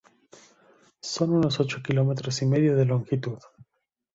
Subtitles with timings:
[1.03, 3.37] Son unos ocho kilómetros y medio de longitud.